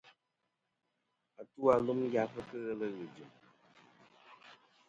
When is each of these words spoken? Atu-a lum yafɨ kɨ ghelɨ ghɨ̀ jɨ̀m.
Atu-a 1.41 1.75
lum 1.85 2.01
yafɨ 2.13 2.39
kɨ 2.49 2.57
ghelɨ 2.65 2.87
ghɨ̀ 2.95 3.05
jɨ̀m. 3.15 3.31